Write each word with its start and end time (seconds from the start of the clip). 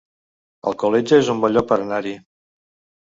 Alcoletge 0.71 1.19
es 1.25 1.29
un 1.35 1.43
bon 1.43 1.55
lloc 1.57 1.67
per 1.73 1.77
anar-hi 1.85 2.15